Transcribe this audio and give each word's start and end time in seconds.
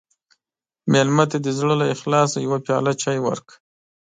مېلمه 0.91 1.25
ته 1.31 1.37
د 1.41 1.47
زړه 1.59 1.73
له 1.81 1.85
اخلاصه 1.95 2.37
یوه 2.45 2.59
پیاله 2.65 2.91
چای 3.01 3.19
ورکړه. 3.21 3.55